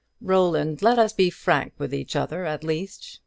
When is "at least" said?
2.43-3.19